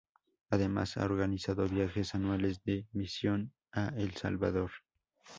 Además, 0.49 0.97
ha 0.97 1.05
organizado 1.05 1.67
viajes 1.69 2.15
anuales 2.15 2.63
de 2.63 2.87
misión 2.91 3.53
a 3.71 3.89
El 3.95 4.15
Salvador. 4.15 4.71